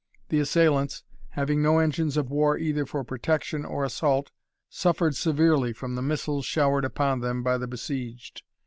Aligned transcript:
The 0.29 0.39
assailants, 0.39 1.03
having 1.37 1.61
no 1.61 1.77
engines 1.77 2.17
of 2.17 2.31
war 2.31 2.57
either 2.57 2.87
for 2.87 3.03
protection 3.03 3.63
or 3.63 3.85
assault, 3.85 4.31
suffered 4.67 5.15
severely 5.15 5.73
from 5.73 5.93
the 5.93 6.01
missiles 6.01 6.43
showered 6.43 6.85
upon 6.85 7.19
them 7.19 7.43
by 7.43 7.59
the 7.59 7.67
besieged. 7.67 8.41